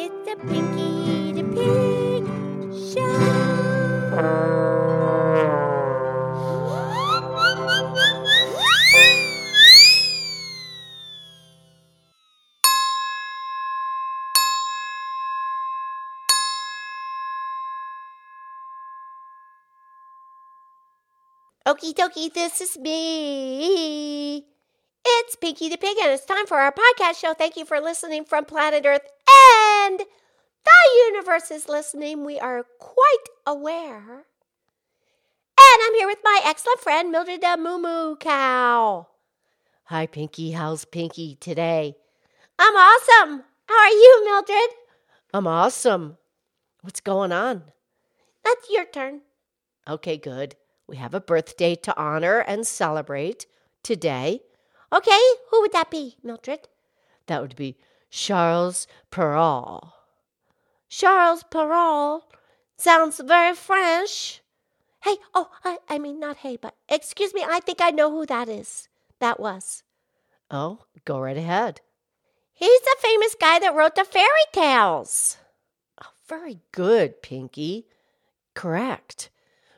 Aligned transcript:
It's 0.00 0.28
a 0.30 0.36
Pinky 0.46 1.32
the 1.32 1.42
Pig 1.42 2.22
Show. 2.94 3.02
Okie 21.66 21.92
dokie, 21.92 22.32
this 22.32 22.60
is 22.60 22.78
me. 22.78 24.46
It's 25.04 25.34
Pinky 25.34 25.68
the 25.68 25.76
Pig, 25.76 25.96
and 26.00 26.12
it's 26.12 26.24
time 26.24 26.46
for 26.46 26.58
our 26.58 26.70
podcast 26.70 27.16
show. 27.18 27.34
Thank 27.34 27.56
you 27.56 27.64
for 27.64 27.80
listening 27.80 28.24
from 28.24 28.44
planet 28.44 28.86
Earth 28.86 29.08
and 29.88 30.00
the 30.00 31.04
universe 31.06 31.50
is 31.50 31.68
listening. 31.68 32.24
We 32.24 32.38
are 32.38 32.64
quite 32.78 33.26
aware. 33.46 34.26
And 35.60 35.82
I'm 35.82 35.94
here 35.94 36.06
with 36.06 36.18
my 36.22 36.40
excellent 36.44 36.80
friend, 36.80 37.10
Mildred 37.10 37.40
the 37.40 37.56
Moo 37.58 37.78
Moo 37.78 38.16
Cow. 38.16 39.08
Hi, 39.84 40.06
Pinky. 40.06 40.50
How's 40.50 40.84
Pinky 40.84 41.36
today? 41.40 41.96
I'm 42.58 42.74
awesome. 42.76 43.44
How 43.66 43.78
are 43.78 43.88
you, 43.88 44.24
Mildred? 44.26 44.70
I'm 45.32 45.46
awesome. 45.46 46.18
What's 46.82 47.00
going 47.00 47.32
on? 47.32 47.62
That's 48.44 48.68
your 48.70 48.84
turn. 48.84 49.22
Okay, 49.88 50.18
good. 50.18 50.56
We 50.86 50.96
have 50.96 51.14
a 51.14 51.20
birthday 51.20 51.74
to 51.76 51.98
honor 51.98 52.40
and 52.40 52.66
celebrate 52.66 53.46
today. 53.82 54.42
Okay, 54.92 55.20
who 55.50 55.62
would 55.62 55.72
that 55.72 55.90
be, 55.90 56.16
Mildred? 56.22 56.68
That 57.26 57.40
would 57.40 57.56
be 57.56 57.78
Charles 58.10 58.86
Perrault. 59.10 59.88
Charles 60.88 61.44
Perrault 61.50 62.24
sounds 62.76 63.20
very 63.20 63.54
French. 63.54 64.42
Hey, 65.02 65.16
oh, 65.34 65.50
I, 65.64 65.78
I 65.88 65.98
mean, 65.98 66.18
not 66.18 66.38
hey, 66.38 66.56
but 66.56 66.74
excuse 66.88 67.32
me, 67.34 67.44
I 67.46 67.60
think 67.60 67.80
I 67.80 67.90
know 67.90 68.10
who 68.10 68.26
that 68.26 68.48
is. 68.48 68.88
That 69.20 69.38
was. 69.38 69.82
Oh, 70.50 70.80
go 71.04 71.20
right 71.20 71.36
ahead. 71.36 71.80
He's 72.52 72.80
the 72.80 72.96
famous 73.00 73.36
guy 73.40 73.58
that 73.60 73.74
wrote 73.74 73.94
the 73.94 74.04
fairy 74.04 74.28
tales. 74.52 75.36
Oh, 76.02 76.10
very 76.26 76.60
good, 76.72 77.22
Pinky. 77.22 77.86
Correct. 78.54 79.30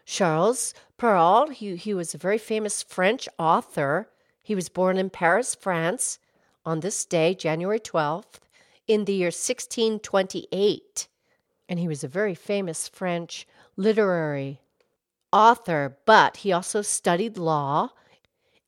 Charles 0.06 0.72
Perrault, 0.96 1.52
he, 1.52 1.76
he 1.76 1.92
was 1.92 2.14
a 2.14 2.18
very 2.18 2.38
famous 2.38 2.82
French 2.82 3.28
author. 3.38 4.08
He 4.42 4.54
was 4.54 4.68
born 4.68 4.96
in 4.96 5.10
Paris, 5.10 5.54
France, 5.54 6.18
on 6.64 6.80
this 6.80 7.04
day, 7.04 7.34
January 7.34 7.80
12th, 7.80 8.38
in 8.86 9.04
the 9.04 9.14
year 9.14 9.26
1628. 9.26 11.08
And 11.68 11.78
he 11.78 11.88
was 11.88 12.02
a 12.02 12.08
very 12.08 12.34
famous 12.34 12.88
French 12.88 13.46
literary 13.76 14.60
author, 15.32 15.98
but 16.06 16.38
he 16.38 16.52
also 16.52 16.82
studied 16.82 17.38
law 17.38 17.90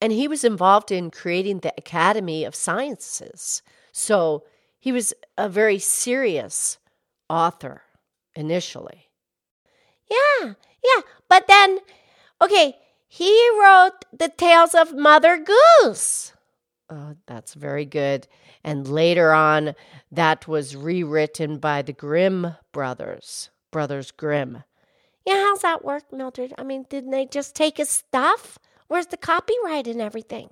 and 0.02 0.12
he 0.12 0.26
was 0.26 0.42
involved 0.42 0.90
in 0.90 1.12
creating 1.12 1.60
the 1.60 1.72
Academy 1.78 2.44
of 2.44 2.56
Sciences. 2.56 3.62
So 3.92 4.42
he 4.80 4.90
was 4.90 5.14
a 5.38 5.48
very 5.48 5.78
serious 5.78 6.78
author 7.28 7.82
initially. 8.34 9.10
Yeah, 10.10 10.54
yeah. 10.84 11.02
But 11.28 11.46
then, 11.46 11.78
okay, 12.40 12.78
he 13.06 13.30
wrote 13.60 14.04
the 14.12 14.28
tales 14.28 14.74
of 14.74 14.92
Mother 14.92 15.38
Goose. 15.38 16.31
Oh, 16.94 17.14
that's 17.26 17.54
very 17.54 17.86
good. 17.86 18.28
And 18.62 18.86
later 18.86 19.32
on, 19.32 19.74
that 20.10 20.46
was 20.46 20.76
rewritten 20.76 21.56
by 21.56 21.80
the 21.80 21.94
Grimm 21.94 22.54
brothers, 22.70 23.48
Brothers 23.70 24.10
Grimm. 24.10 24.62
Yeah, 25.24 25.36
how's 25.36 25.62
that 25.62 25.86
work, 25.86 26.12
Mildred? 26.12 26.52
I 26.58 26.64
mean, 26.64 26.84
didn't 26.90 27.10
they 27.10 27.24
just 27.24 27.54
take 27.54 27.78
his 27.78 27.88
stuff? 27.88 28.58
Where's 28.88 29.06
the 29.06 29.16
copyright 29.16 29.86
and 29.86 30.02
everything? 30.02 30.50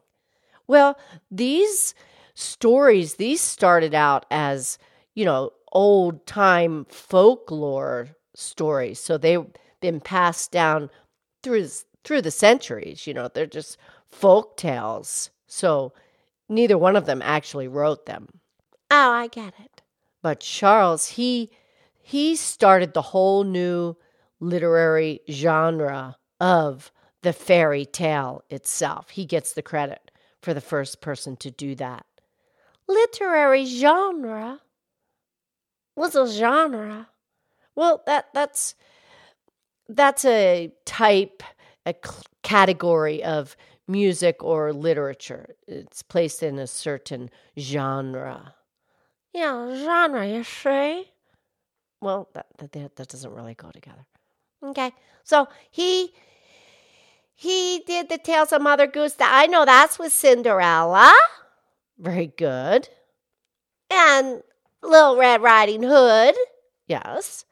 Well, 0.67 0.99
these 1.31 1.95
stories, 2.33 3.17
these 3.17 3.43
started 3.43 3.93
out 3.93 4.25
as, 4.31 4.79
you 5.15 5.27
know, 5.27 5.51
old 5.73 6.27
time 6.27 6.87
folklore 6.89 8.17
stories. 8.35 8.99
So 8.99 9.19
they've 9.19 9.45
been 9.83 10.01
passed 10.01 10.53
down 10.53 10.89
through 11.43 11.69
through 12.03 12.23
the 12.23 12.31
centuries, 12.31 13.07
you 13.07 13.13
know, 13.13 13.29
they're 13.29 13.45
just 13.45 13.77
folk 14.09 14.57
tales. 14.57 15.29
So 15.47 15.93
neither 16.51 16.77
one 16.77 16.97
of 16.97 17.07
them 17.07 17.23
actually 17.23 17.69
wrote 17.69 18.07
them. 18.07 18.29
Oh, 18.91 19.11
I 19.13 19.29
get 19.29 19.55
it. 19.59 19.83
But 20.23 20.41
Charles, 20.41 21.07
he 21.07 21.51
he 22.03 22.37
started 22.37 22.93
the 22.93 23.03
whole 23.03 23.45
new 23.45 23.97
literary 24.41 25.21
genre 25.31 26.17
of 26.41 26.91
the 27.23 27.33
fairy 27.33 27.85
tale 27.85 28.43
itself. 28.51 29.11
He 29.11 29.25
gets 29.25 29.53
the 29.53 29.63
credit 29.63 30.11
for 30.43 30.55
the 30.55 30.61
first 30.61 31.01
person 31.01 31.37
to 31.37 31.51
do 31.51 31.75
that. 31.77 32.05
Literary 32.89 33.65
genre? 33.65 34.61
What's 35.95 36.15
a 36.15 36.27
genre? 36.27 37.09
Well, 37.75 38.03
that 38.07 38.27
that's 38.35 38.75
that's 39.89 40.25
a 40.25 40.73
type, 40.85 41.43
a 41.87 41.95
category 42.43 43.23
of 43.23 43.57
music 43.91 44.43
or 44.43 44.73
literature. 44.73 45.57
It's 45.67 46.03
placed 46.03 46.43
in 46.43 46.59
a 46.59 46.67
certain 46.67 47.31
genre. 47.59 48.55
Yeah, 49.33 49.75
genre, 49.85 50.27
you 50.27 50.45
see? 50.45 51.11
Well, 52.01 52.29
that, 52.35 52.47
that 52.59 52.97
that 52.97 53.09
doesn't 53.09 53.35
really 53.35 53.55
go 53.55 53.71
together. 53.71 54.07
Okay, 54.63 54.93
so 55.23 55.49
he 55.71 56.13
he 57.35 57.83
did 57.87 58.09
the 58.09 58.19
Tales 58.19 58.53
of 58.53 58.63
Mother 58.63 58.87
Goose. 58.87 59.15
That 59.15 59.31
I 59.33 59.47
know 59.47 59.65
that's 59.65 59.99
with 59.99 60.13
Cinderella. 60.13 61.13
Very 61.99 62.29
good. 62.37 62.89
And 63.91 64.43
Little 64.83 65.17
Red 65.17 65.43
Riding 65.43 65.83
Hood. 65.83 66.35
Yes. 66.87 67.45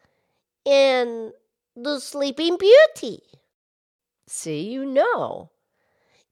And 0.64 1.32
The 1.76 2.00
Sleeping 2.00 2.56
Beauty. 2.56 3.22
See, 4.26 4.70
you 4.70 4.84
know. 4.84 5.50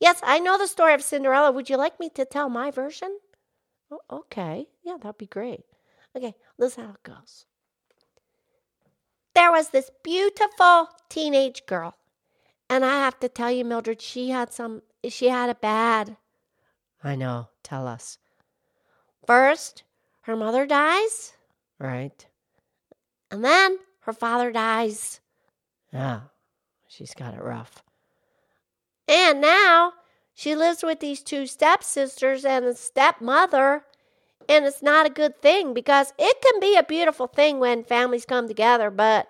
Yes, 0.00 0.20
I 0.22 0.38
know 0.38 0.58
the 0.58 0.66
story 0.66 0.94
of 0.94 1.02
Cinderella. 1.02 1.52
Would 1.52 1.70
you 1.70 1.76
like 1.76 1.98
me 1.98 2.10
to 2.10 2.24
tell 2.24 2.48
my 2.48 2.70
version? 2.70 3.18
Oh, 3.90 4.00
okay. 4.10 4.66
Yeah, 4.82 4.96
that'd 5.00 5.18
be 5.18 5.26
great. 5.26 5.64
Okay, 6.14 6.34
this 6.58 6.72
is 6.72 6.76
how 6.76 6.90
it 6.90 7.02
goes. 7.02 7.46
There 9.34 9.52
was 9.52 9.68
this 9.68 9.90
beautiful 10.02 10.88
teenage 11.08 11.66
girl. 11.66 11.94
And 12.68 12.84
I 12.84 12.94
have 13.00 13.20
to 13.20 13.28
tell 13.28 13.50
you, 13.50 13.64
Mildred, 13.64 14.02
she 14.02 14.30
had 14.30 14.52
some, 14.52 14.82
she 15.08 15.28
had 15.28 15.50
a 15.50 15.54
bad. 15.54 16.16
I 17.04 17.14
know. 17.14 17.48
Tell 17.62 17.86
us. 17.86 18.18
First, 19.26 19.82
her 20.22 20.36
mother 20.36 20.66
dies. 20.66 21.32
Right. 21.78 22.26
And 23.30 23.44
then 23.44 23.78
her 24.00 24.12
father 24.12 24.52
dies. 24.52 25.20
Yeah, 25.92 26.20
she's 26.86 27.12
got 27.12 27.34
it 27.34 27.42
rough. 27.42 27.82
And 29.08 29.40
now 29.40 29.92
she 30.34 30.54
lives 30.54 30.82
with 30.82 31.00
these 31.00 31.22
two 31.22 31.46
stepsisters 31.46 32.44
and 32.44 32.64
a 32.64 32.74
stepmother. 32.74 33.84
And 34.48 34.64
it's 34.64 34.82
not 34.82 35.06
a 35.06 35.10
good 35.10 35.40
thing 35.40 35.74
because 35.74 36.12
it 36.18 36.36
can 36.42 36.60
be 36.60 36.76
a 36.76 36.82
beautiful 36.82 37.26
thing 37.26 37.58
when 37.58 37.84
families 37.84 38.24
come 38.24 38.46
together, 38.46 38.90
but 38.90 39.28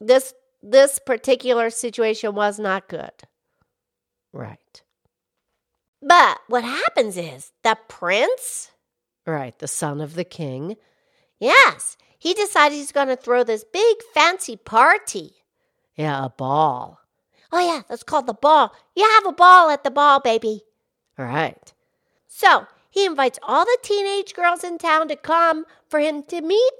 this 0.00 0.34
this 0.62 1.00
particular 1.00 1.70
situation 1.70 2.34
was 2.34 2.58
not 2.58 2.88
good. 2.88 3.10
Right. 4.32 4.82
But 6.00 6.38
what 6.48 6.64
happens 6.64 7.16
is 7.16 7.52
the 7.62 7.76
prince, 7.88 8.70
right, 9.26 9.56
the 9.58 9.68
son 9.68 10.00
of 10.00 10.14
the 10.14 10.24
king, 10.24 10.76
yes, 11.38 11.96
he 12.18 12.34
decides 12.34 12.74
he's 12.74 12.92
going 12.92 13.08
to 13.08 13.16
throw 13.16 13.44
this 13.44 13.64
big 13.64 13.96
fancy 14.14 14.56
party. 14.56 15.32
Yeah, 15.96 16.24
a 16.24 16.28
ball. 16.28 17.01
Oh, 17.52 17.60
yeah, 17.60 17.82
that's 17.88 18.02
called 18.02 18.26
the 18.26 18.34
ball. 18.34 18.72
You 18.96 19.04
have 19.04 19.26
a 19.26 19.32
ball 19.32 19.68
at 19.70 19.84
the 19.84 19.90
ball, 19.90 20.20
baby. 20.20 20.62
All 21.18 21.26
right. 21.26 21.72
So 22.26 22.66
he 22.90 23.04
invites 23.04 23.38
all 23.42 23.64
the 23.64 23.78
teenage 23.82 24.34
girls 24.34 24.64
in 24.64 24.78
town 24.78 25.08
to 25.08 25.16
come 25.16 25.66
for 25.88 26.00
him 26.00 26.22
to 26.24 26.40
meet 26.40 26.72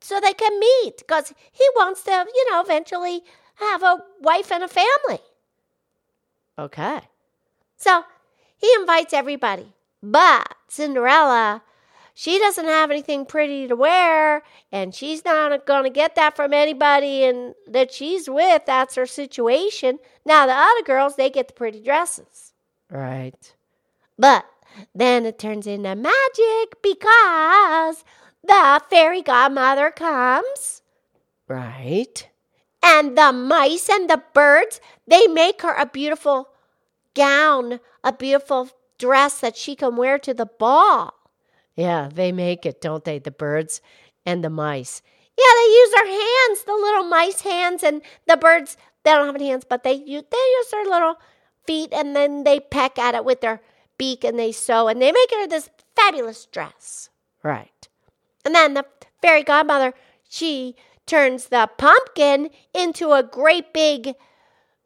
so 0.00 0.18
they 0.18 0.32
can 0.32 0.58
meet 0.58 0.98
because 0.98 1.34
he 1.52 1.64
wants 1.76 2.02
to, 2.04 2.26
you 2.34 2.50
know, 2.50 2.60
eventually 2.62 3.22
have 3.56 3.82
a 3.82 3.98
wife 4.20 4.50
and 4.50 4.62
a 4.62 4.68
family. 4.68 5.20
Okay. 6.58 7.00
So 7.76 8.04
he 8.56 8.72
invites 8.78 9.12
everybody. 9.12 9.74
But 10.02 10.54
Cinderella, 10.68 11.62
she 12.18 12.38
doesn't 12.38 12.64
have 12.64 12.90
anything 12.90 13.26
pretty 13.26 13.68
to 13.68 13.76
wear, 13.76 14.42
and 14.72 14.94
she's 14.94 15.22
not 15.22 15.66
going 15.66 15.84
to 15.84 15.90
get 15.90 16.14
that 16.14 16.34
from 16.34 16.54
anybody 16.54 17.24
and 17.24 17.54
that 17.66 17.92
she's 17.92 18.26
with. 18.26 18.62
That's 18.64 18.94
her 18.94 19.04
situation. 19.04 19.98
Now, 20.24 20.46
the 20.46 20.54
other 20.54 20.82
girls, 20.86 21.16
they 21.16 21.28
get 21.28 21.48
the 21.48 21.52
pretty 21.52 21.82
dresses. 21.82 22.54
Right. 22.90 23.54
But 24.18 24.46
then 24.94 25.26
it 25.26 25.38
turns 25.38 25.66
into 25.66 25.94
magic 25.94 26.82
because 26.82 28.02
the 28.42 28.80
fairy 28.88 29.20
godmother 29.20 29.90
comes. 29.90 30.80
Right. 31.46 32.30
And 32.82 33.18
the 33.18 33.30
mice 33.30 33.90
and 33.90 34.08
the 34.08 34.22
birds, 34.32 34.80
they 35.06 35.26
make 35.26 35.60
her 35.60 35.74
a 35.74 35.84
beautiful 35.84 36.48
gown, 37.12 37.78
a 38.02 38.14
beautiful 38.14 38.70
dress 38.98 39.40
that 39.40 39.58
she 39.58 39.76
can 39.76 39.96
wear 39.96 40.18
to 40.20 40.32
the 40.32 40.46
ball. 40.46 41.12
Yeah, 41.76 42.08
they 42.12 42.32
make 42.32 42.66
it, 42.66 42.80
don't 42.80 43.04
they? 43.04 43.18
The 43.18 43.30
birds 43.30 43.80
and 44.24 44.42
the 44.42 44.50
mice. 44.50 45.02
Yeah, 45.38 45.44
they 45.54 45.70
use 45.70 45.90
their 45.92 46.06
hands, 46.06 46.64
the 46.64 46.72
little 46.72 47.04
mice 47.04 47.42
hands, 47.42 47.82
and 47.82 48.00
the 48.26 48.36
birds, 48.36 48.76
they 49.04 49.12
don't 49.12 49.26
have 49.26 49.34
any 49.34 49.50
hands, 49.50 49.66
but 49.68 49.84
they 49.84 49.92
use, 49.92 50.24
they 50.30 50.36
use 50.36 50.70
their 50.70 50.86
little 50.86 51.16
feet 51.66 51.90
and 51.92 52.16
then 52.16 52.44
they 52.44 52.60
peck 52.60 52.98
at 52.98 53.14
it 53.14 53.24
with 53.24 53.40
their 53.40 53.60
beak 53.98 54.24
and 54.24 54.38
they 54.38 54.52
sew 54.52 54.88
and 54.88 55.00
they 55.00 55.12
make 55.12 55.30
her 55.30 55.46
this 55.46 55.68
fabulous 55.94 56.46
dress. 56.46 57.10
Right. 57.42 57.88
And 58.44 58.54
then 58.54 58.74
the 58.74 58.86
fairy 59.20 59.42
godmother, 59.42 59.92
she 60.28 60.76
turns 61.06 61.46
the 61.46 61.68
pumpkin 61.76 62.50
into 62.74 63.12
a 63.12 63.22
great 63.22 63.72
big 63.72 64.14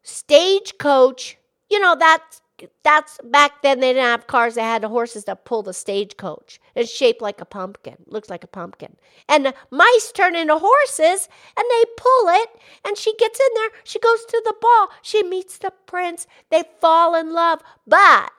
stagecoach. 0.03 1.39
You 1.71 1.81
know, 1.81 1.97
that's 1.99 2.41
that's 2.83 3.19
back 3.25 3.63
then 3.63 3.81
they 3.81 3.93
didn't 3.93 4.05
have 4.05 4.27
cars, 4.27 4.55
they 4.55 4.63
had 4.63 4.85
horses 4.85 5.25
that 5.25 5.45
pull 5.45 5.63
the 5.63 5.73
stagecoach. 5.73 6.61
It's 6.75 6.91
shaped 6.91 7.23
like 7.23 7.41
a 7.41 7.45
pumpkin, 7.45 7.97
looks 8.07 8.31
like 8.31 8.45
a 8.45 8.49
pumpkin. 8.49 8.97
And 9.29 9.47
the 9.47 9.55
mice 9.71 10.13
turn 10.13 10.35
into 10.35 10.59
horses 10.59 11.29
and 11.57 11.65
they 11.71 11.85
pull 11.97 12.29
it 12.29 12.49
and 12.85 12.97
she 12.97 13.15
gets 13.17 13.39
in 13.39 13.55
there, 13.55 13.71
she 13.85 13.99
goes 13.99 14.25
to 14.25 14.43
the 14.45 14.55
ball, 14.61 14.89
she 15.03 15.23
meets 15.23 15.59
the 15.59 15.73
prince, 15.87 16.27
they 16.51 16.65
fall 16.81 17.15
in 17.15 17.33
love. 17.33 17.61
But 17.87 18.31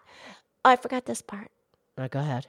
oh, 0.65 0.71
I 0.71 0.75
forgot 0.75 1.05
this 1.05 1.21
part. 1.21 1.49
Go 2.09 2.19
ahead. 2.19 2.47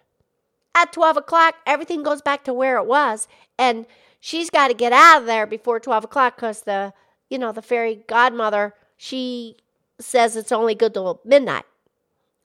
At 0.74 0.92
12 0.92 1.18
o'clock, 1.18 1.56
everything 1.66 2.02
goes 2.02 2.22
back 2.22 2.44
to 2.44 2.54
where 2.54 2.78
it 2.78 2.86
was. 2.86 3.28
And 3.58 3.86
she's 4.20 4.48
got 4.48 4.68
to 4.68 4.74
get 4.74 4.92
out 4.92 5.20
of 5.20 5.26
there 5.26 5.46
before 5.46 5.78
12 5.78 6.04
o'clock 6.04 6.36
because 6.36 6.62
the, 6.62 6.94
you 7.28 7.38
know, 7.38 7.52
the 7.52 7.60
fairy 7.60 8.02
godmother, 8.06 8.74
she 8.96 9.56
says 10.00 10.36
it's 10.36 10.52
only 10.52 10.74
good 10.74 10.94
till 10.94 11.20
midnight. 11.24 11.64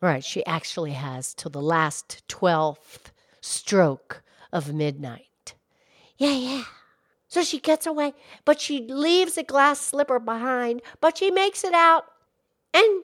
Right. 0.01 0.23
She 0.23 0.45
actually 0.45 0.91
has 0.91 1.33
till 1.33 1.51
the 1.51 1.61
last 1.61 2.23
12th 2.27 3.11
stroke 3.41 4.21
of 4.51 4.73
midnight. 4.73 5.55
Yeah, 6.17 6.33
yeah. 6.33 6.63
So 7.27 7.43
she 7.43 7.59
gets 7.59 7.85
away, 7.85 8.13
but 8.45 8.61
she 8.61 8.87
leaves 8.87 9.37
a 9.37 9.43
glass 9.43 9.81
slipper 9.81 10.19
behind, 10.19 10.81
but 11.01 11.17
she 11.17 11.29
makes 11.29 11.63
it 11.63 11.73
out 11.73 12.05
and 12.73 13.03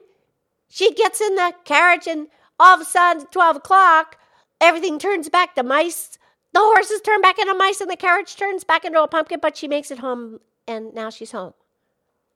she 0.68 0.92
gets 0.94 1.20
in 1.20 1.36
the 1.36 1.54
carriage, 1.64 2.06
and 2.08 2.28
all 2.58 2.74
of 2.74 2.80
a 2.80 2.84
sudden, 2.84 3.26
12 3.30 3.56
o'clock, 3.56 4.18
everything 4.60 4.98
turns 4.98 5.28
back. 5.28 5.54
The 5.54 5.62
mice, 5.62 6.18
the 6.52 6.58
horses 6.58 7.00
turn 7.00 7.20
back 7.20 7.38
into 7.38 7.54
mice, 7.54 7.80
and 7.80 7.90
the 7.90 7.96
carriage 7.96 8.34
turns 8.34 8.64
back 8.64 8.84
into 8.84 9.00
a 9.00 9.06
pumpkin, 9.06 9.38
but 9.40 9.56
she 9.56 9.68
makes 9.68 9.90
it 9.90 9.98
home, 9.98 10.40
and 10.66 10.92
now 10.92 11.10
she's 11.10 11.30
home. 11.30 11.54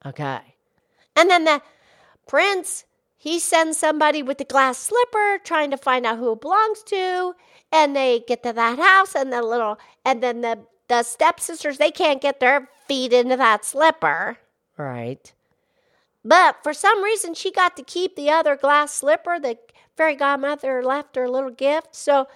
Okay. 0.07 0.39
And 1.17 1.29
then 1.29 1.45
the 1.45 1.61
prince, 2.29 2.85
he 3.17 3.41
sends 3.41 3.77
somebody 3.77 4.23
with 4.23 4.39
the 4.39 4.45
glass 4.45 4.79
slipper 4.79 5.41
trying 5.43 5.73
to 5.73 5.77
find 5.77 6.07
out 6.07 6.19
who 6.19 6.33
it 6.33 6.41
belongs 6.41 6.85
to. 6.85 7.35
And 7.73 7.97
they 7.97 8.21
get 8.21 8.45
to 8.45 8.53
that 8.53 8.79
house, 8.79 9.15
and 9.15 9.33
the 9.33 9.43
little, 9.43 9.79
and 10.05 10.23
then 10.23 10.41
the, 10.41 10.61
the 10.89 11.03
stepsisters, 11.03 11.79
they 11.79 11.91
can't 11.91 12.23
get 12.23 12.41
their 12.41 12.69
feet 12.87 13.13
into 13.13 13.37
that 13.37 13.65
slipper. 13.65 14.39
Right. 14.77 15.33
But 16.25 16.63
for 16.63 16.73
some 16.73 17.03
reason, 17.03 17.35
she 17.35 17.51
got 17.51 17.77
to 17.77 17.83
keep 17.83 18.17
the 18.17 18.31
other 18.31 18.57
glass 18.57 18.95
slipper. 18.95 19.39
The 19.39 19.59
fairy 19.97 20.15
godmother 20.15 20.83
left 20.83 21.17
her 21.17 21.25
a 21.25 21.31
little 21.31 21.51
gift. 21.51 21.95
So 21.95 22.27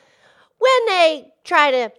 when 0.58 0.86
they 0.88 1.32
try 1.44 1.70
to, 1.70 1.92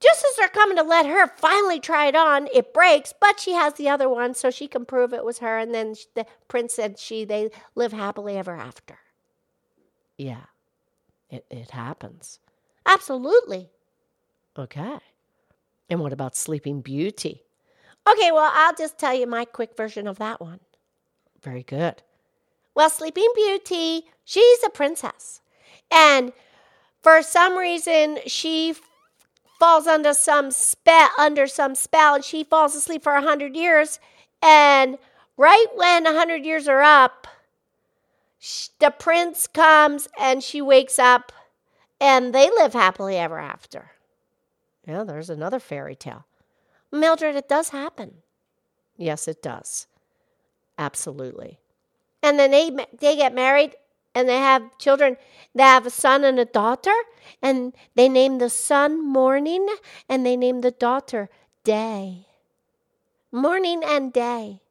just 0.00 0.24
as 0.24 0.36
they're 0.36 0.48
coming 0.48 0.76
to 0.76 0.82
let 0.82 1.06
her 1.06 1.26
finally 1.26 1.80
try 1.80 2.06
it 2.06 2.16
on, 2.16 2.48
it 2.54 2.74
breaks, 2.74 3.14
but 3.18 3.40
she 3.40 3.52
has 3.52 3.74
the 3.74 3.88
other 3.88 4.08
one 4.08 4.34
so 4.34 4.50
she 4.50 4.68
can 4.68 4.84
prove 4.84 5.12
it 5.12 5.24
was 5.24 5.38
her. 5.38 5.58
And 5.58 5.74
then 5.74 5.94
the 6.14 6.26
prince 6.48 6.78
and 6.78 6.98
she, 6.98 7.24
they 7.24 7.50
live 7.74 7.92
happily 7.92 8.36
ever 8.36 8.54
after. 8.56 8.98
Yeah. 10.18 10.44
It, 11.30 11.46
it 11.50 11.70
happens. 11.70 12.38
Absolutely. 12.84 13.70
Okay. 14.56 14.98
And 15.88 16.00
what 16.00 16.12
about 16.12 16.36
Sleeping 16.36 16.82
Beauty? 16.82 17.42
Okay, 18.08 18.30
well, 18.32 18.50
I'll 18.54 18.74
just 18.74 18.98
tell 18.98 19.14
you 19.14 19.26
my 19.26 19.44
quick 19.44 19.76
version 19.76 20.06
of 20.06 20.18
that 20.18 20.40
one. 20.40 20.60
Very 21.42 21.62
good. 21.62 22.02
Well, 22.74 22.90
Sleeping 22.90 23.28
Beauty, 23.34 24.06
she's 24.24 24.62
a 24.64 24.70
princess. 24.70 25.40
And 25.90 26.32
for 27.02 27.22
some 27.22 27.56
reason, 27.56 28.18
she 28.26 28.74
falls 29.58 29.86
under 29.86 30.12
some 30.14 30.50
spell 30.50 31.08
under 31.18 31.46
some 31.46 31.74
spell 31.74 32.14
and 32.14 32.24
she 32.24 32.44
falls 32.44 32.74
asleep 32.74 33.02
for 33.02 33.14
a 33.14 33.22
hundred 33.22 33.56
years. 33.56 33.98
And 34.42 34.98
right 35.36 35.66
when 35.74 36.06
a 36.06 36.12
hundred 36.12 36.44
years 36.44 36.68
are 36.68 36.82
up, 36.82 37.26
sh- 38.38 38.68
the 38.78 38.90
prince 38.90 39.46
comes 39.46 40.08
and 40.18 40.42
she 40.42 40.60
wakes 40.60 40.98
up 40.98 41.32
and 42.00 42.34
they 42.34 42.50
live 42.50 42.72
happily 42.74 43.16
ever 43.16 43.38
after. 43.38 43.92
Yeah, 44.86 45.04
there's 45.04 45.30
another 45.30 45.58
fairy 45.58 45.96
tale. 45.96 46.26
Mildred, 46.92 47.34
it 47.36 47.48
does 47.48 47.70
happen. 47.70 48.16
Yes, 48.96 49.26
it 49.28 49.42
does. 49.42 49.86
Absolutely. 50.78 51.58
and 52.22 52.38
then 52.38 52.50
they 52.50 52.70
they 53.00 53.16
get 53.16 53.34
married 53.34 53.74
and 54.16 54.26
they 54.26 54.38
have 54.38 54.78
children. 54.78 55.18
They 55.54 55.62
have 55.62 55.84
a 55.84 55.90
son 55.90 56.24
and 56.24 56.40
a 56.40 56.46
daughter, 56.46 56.94
and 57.42 57.74
they 57.94 58.08
name 58.08 58.38
the 58.38 58.48
son 58.48 59.06
Morning, 59.06 59.68
and 60.08 60.24
they 60.24 60.36
name 60.36 60.62
the 60.62 60.70
daughter 60.70 61.28
Day. 61.64 62.26
Morning 63.30 63.82
and 63.84 64.14
Day. 64.14 64.62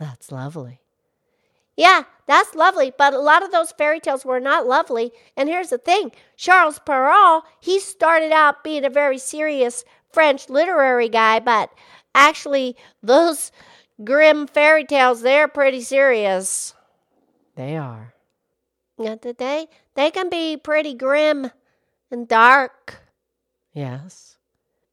That's 0.00 0.32
lovely. 0.32 0.80
Yeah, 1.76 2.04
that's 2.26 2.54
lovely, 2.54 2.90
but 2.96 3.12
a 3.12 3.18
lot 3.18 3.42
of 3.42 3.52
those 3.52 3.70
fairy 3.70 4.00
tales 4.00 4.24
were 4.24 4.40
not 4.40 4.66
lovely. 4.66 5.12
And 5.36 5.50
here's 5.50 5.68
the 5.68 5.76
thing 5.76 6.12
Charles 6.34 6.78
Perrault, 6.78 7.44
he 7.60 7.78
started 7.78 8.32
out 8.32 8.64
being 8.64 8.86
a 8.86 8.90
very 8.90 9.18
serious 9.18 9.84
French 10.10 10.48
literary 10.48 11.10
guy, 11.10 11.38
but 11.38 11.70
actually, 12.14 12.76
those 13.02 13.52
grim 14.02 14.46
fairy 14.46 14.86
tales, 14.86 15.20
they're 15.20 15.48
pretty 15.48 15.82
serious. 15.82 16.72
They 17.56 17.76
are. 17.76 18.14
Yeah, 18.98 19.16
they, 19.20 19.68
they 19.94 20.10
can 20.10 20.30
be 20.30 20.56
pretty 20.56 20.94
grim 20.94 21.50
and 22.10 22.26
dark. 22.26 23.02
Yes. 23.72 24.38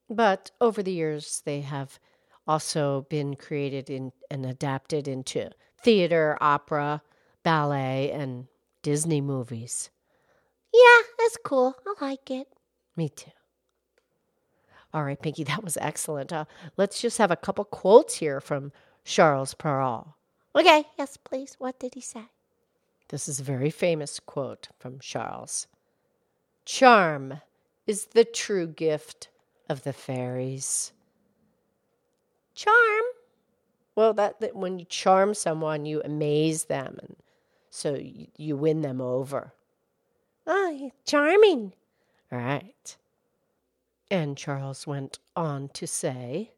But 0.10 0.52
over 0.60 0.84
the 0.84 0.92
years, 0.92 1.42
they 1.46 1.62
have 1.62 2.00
also 2.46 3.06
been 3.10 3.36
created 3.36 3.90
in, 3.90 4.12
and 4.30 4.46
adapted 4.46 5.08
into 5.08 5.50
theater, 5.82 6.38
opera, 6.42 7.02
ballet, 7.44 8.12
and 8.12 8.48
Disney 8.82 9.22
movies. 9.22 9.90
Yeah, 10.74 11.02
that's 11.18 11.38
cool. 11.46 11.76
I 11.86 12.06
like 12.06 12.30
it. 12.30 12.48
Me 12.98 13.10
too. 13.10 13.32
All 14.94 15.04
right, 15.04 15.20
Pinky, 15.20 15.44
that 15.46 15.64
was 15.64 15.78
excellent. 15.78 16.32
Uh, 16.32 16.46
let's 16.78 17.02
just 17.02 17.18
have 17.18 17.32
a 17.32 17.36
couple 17.36 17.66
quotes 17.66 18.16
here 18.16 18.40
from 18.40 18.72
Charles 19.06 19.54
Perrault. 19.54 20.08
Okay, 20.56 20.86
yes, 20.98 21.18
please. 21.18 21.56
What 21.58 21.80
did 21.80 21.96
he 21.96 22.02
say? 22.02 22.26
This 23.14 23.30
is 23.30 23.40
a 23.40 23.44
very 23.44 23.70
famous 23.70 24.20
quote 24.20 24.70
from 24.80 24.98
Charles. 24.98 25.68
Charm 26.66 27.42
is 27.86 28.06
the 28.06 28.26
true 28.26 28.66
gift 28.66 29.28
of 29.70 29.84
the 29.84 29.94
fairies. 29.94 30.94
Charm. 32.56 33.04
Well, 33.94 34.16
that, 34.16 34.40
that 34.40 34.56
when 34.56 34.80
you 34.80 34.86
charm 34.86 35.36
someone, 35.36 35.86
you 35.86 36.02
amaze 36.04 36.64
them, 36.64 36.98
and 37.04 37.16
so 37.70 37.94
you, 37.94 38.30
you 38.36 38.58
win 38.58 38.82
them 38.82 39.00
over. 39.00 39.54
Oh, 40.48 40.90
charming. 41.06 41.74
Right. 42.32 42.98
And 44.10 44.36
Charles 44.36 44.88
went 44.88 45.20
on 45.36 45.70
to 45.76 45.86
say, 45.86 46.50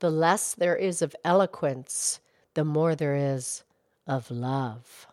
The 0.00 0.10
less 0.10 0.52
there 0.52 0.76
is 0.76 1.00
of 1.00 1.16
eloquence, 1.24 2.20
the 2.52 2.66
more 2.66 2.94
there 2.94 3.16
is 3.16 3.64
of 4.06 4.30
love. 4.30 5.06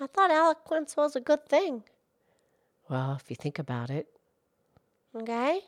I 0.00 0.06
thought 0.06 0.30
eloquence 0.30 0.96
was 0.96 1.16
a 1.16 1.20
good 1.20 1.46
thing. 1.46 1.84
Well, 2.88 3.18
if 3.20 3.30
you 3.30 3.36
think 3.36 3.58
about 3.58 3.90
it, 3.90 4.08
Okay? 5.14 5.60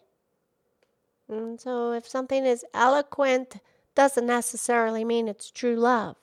And 1.28 1.60
so 1.60 1.92
if 1.92 2.08
something 2.08 2.44
is 2.44 2.64
eloquent, 2.75 3.56
doesn't 3.94 4.26
necessarily 4.26 5.04
mean 5.04 5.28
it's 5.28 5.50
true 5.50 5.76
love. 5.76 6.16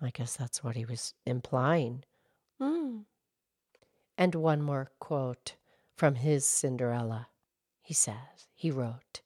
I 0.00 0.10
guess 0.10 0.36
that's 0.36 0.62
what 0.62 0.76
he 0.76 0.84
was 0.84 1.14
implying. 1.26 2.04
Hmm. 2.60 2.98
And 4.16 4.34
one 4.34 4.62
more 4.62 4.90
quote 4.98 5.54
from 5.96 6.16
his 6.16 6.46
Cinderella. 6.46 7.28
He 7.82 7.94
says, 7.94 8.48
he 8.54 8.70
wrote, 8.70 9.20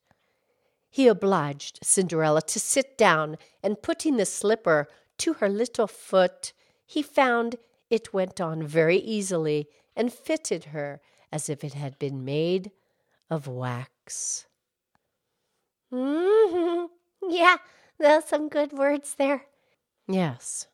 He 0.90 1.08
obliged 1.08 1.78
Cinderella 1.82 2.42
to 2.42 2.60
sit 2.60 2.96
down, 2.96 3.36
and 3.62 3.82
putting 3.82 4.16
the 4.16 4.26
slipper 4.26 4.88
to 5.18 5.34
her 5.34 5.48
little 5.48 5.86
foot, 5.86 6.52
he 6.86 7.02
found 7.02 7.56
it 7.92 8.14
went 8.14 8.40
on 8.40 8.66
very 8.66 8.96
easily 8.96 9.68
and 9.94 10.10
fitted 10.10 10.64
her 10.72 11.02
as 11.30 11.50
if 11.50 11.62
it 11.62 11.74
had 11.74 11.98
been 11.98 12.24
made 12.24 12.70
of 13.28 13.46
wax. 13.46 14.46
hmm 15.90 16.86
Yeah, 17.28 17.56
there's 17.98 18.24
some 18.24 18.48
good 18.48 18.72
words 18.72 19.14
there. 19.16 19.44
Yes. 20.08 20.66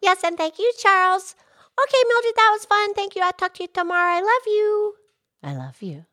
Yes, 0.00 0.22
and 0.22 0.36
thank 0.38 0.58
you, 0.60 0.72
Charles. 0.78 1.34
Okay, 1.82 2.02
Mildred, 2.08 2.34
that 2.36 2.50
was 2.52 2.64
fun. 2.66 2.94
Thank 2.94 3.16
you. 3.16 3.22
I'll 3.22 3.32
talk 3.32 3.54
to 3.54 3.64
you 3.64 3.68
tomorrow. 3.68 4.14
I 4.14 4.20
love 4.20 4.46
you. 4.46 4.94
I 5.42 5.54
love 5.56 5.82
you. 5.82 6.04